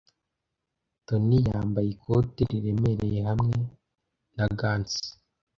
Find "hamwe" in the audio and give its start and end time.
3.29-3.55